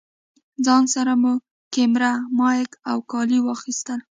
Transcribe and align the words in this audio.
ځان 0.65 0.83
سره 0.95 1.13
مو 1.21 1.33
کېمره، 1.73 2.11
مايک 2.37 2.71
او 2.91 2.97
کالي 3.11 3.39
واخيستل. 3.41 3.99